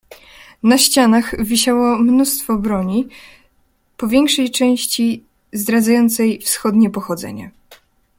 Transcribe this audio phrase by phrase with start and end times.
[0.63, 3.07] "Na ścianach wisiało mnóstwo broni,
[3.97, 7.51] po większej części zdradzającej wschodnie pochodzenie."